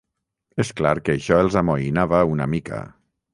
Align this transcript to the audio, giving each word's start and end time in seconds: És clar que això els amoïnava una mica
És 0.63 0.71
clar 0.79 0.93
que 1.09 1.15
això 1.17 1.37
els 1.43 1.59
amoïnava 1.61 2.23
una 2.37 2.49
mica 2.57 2.81